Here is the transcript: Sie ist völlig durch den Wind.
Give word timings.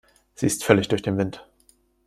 Sie 0.33 0.47
ist 0.47 0.63
völlig 0.63 0.87
durch 0.87 1.03
den 1.03 1.19
Wind. 1.19 1.47